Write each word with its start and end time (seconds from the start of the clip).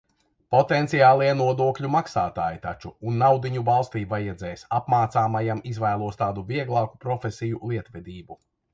Potenciālie 0.53 1.27
nodokļu 1.41 1.91
maksātāji 1.95 2.57
taču! 2.65 2.93
Un 3.11 3.21
naudiņu 3.25 3.65
valstij 3.69 4.09
vajadzēs. 4.15 4.67
Apmācāmajam 4.81 5.65
izvēlos 5.75 6.23
tādu 6.27 6.49
vieglāku 6.53 7.07
profesiju- 7.09 7.63
lietvedību. 7.75 8.45